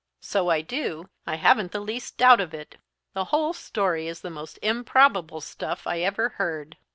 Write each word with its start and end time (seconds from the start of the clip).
"So 0.23 0.49
I 0.49 0.61
do; 0.61 1.09
I 1.27 1.35
haven't 1.35 1.73
the 1.73 1.79
least 1.79 2.17
doubt 2.17 2.41
of 2.41 2.55
it. 2.55 2.77
The 3.13 3.25
whole 3.25 3.53
story 3.53 4.07
is 4.07 4.21
the 4.21 4.31
most 4.31 4.57
improbable 4.63 5.41
stuff 5.41 5.85
I 5.85 5.99
ever 5.99 6.29
heard." 6.37 6.75